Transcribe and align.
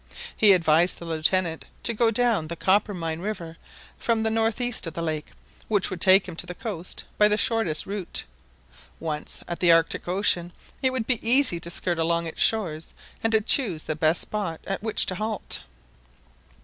He 0.35 0.53
advised 0.53 0.97
the 0.97 1.05
Lieutenant 1.05 1.65
to 1.83 1.93
go 1.93 2.09
down 2.09 2.47
the 2.47 2.55
Coppermine 2.55 3.21
river, 3.21 3.57
from 3.99 4.23
the 4.23 4.31
north 4.31 4.59
east 4.59 4.87
of 4.87 4.95
the 4.95 5.01
lake, 5.03 5.27
which 5.67 5.91
would 5.91 6.01
take 6.01 6.27
him 6.27 6.35
to 6.37 6.47
the 6.47 6.55
coast 6.55 7.03
by 7.19 7.27
the 7.27 7.37
shortest 7.37 7.85
route. 7.85 8.23
Once 8.99 9.43
at 9.47 9.59
the 9.59 9.71
Arctic 9.71 10.07
Ocean, 10.07 10.53
it 10.81 10.89
would 10.91 11.05
be 11.05 11.19
easy 11.29 11.59
to 11.59 11.69
skirt 11.69 11.99
along 11.99 12.25
its 12.25 12.41
shores 12.41 12.95
and 13.21 13.31
to 13.33 13.41
choose 13.41 13.83
the 13.83 13.95
best 13.95 14.23
spot 14.23 14.59
at 14.65 14.81
Which 14.81 15.05
to 15.05 15.13
halt. 15.13 15.61